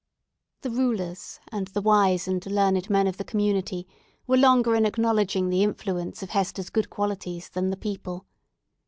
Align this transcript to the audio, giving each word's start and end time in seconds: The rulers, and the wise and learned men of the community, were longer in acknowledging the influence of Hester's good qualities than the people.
The 0.61 0.71
rulers, 0.71 1.39
and 1.51 1.67
the 1.67 1.81
wise 1.83 2.27
and 2.27 2.43
learned 2.47 2.89
men 2.89 3.05
of 3.05 3.17
the 3.17 3.23
community, 3.23 3.85
were 4.25 4.35
longer 4.35 4.73
in 4.73 4.83
acknowledging 4.83 5.49
the 5.51 5.61
influence 5.61 6.23
of 6.23 6.31
Hester's 6.31 6.71
good 6.71 6.89
qualities 6.89 7.49
than 7.49 7.69
the 7.69 7.77
people. 7.77 8.25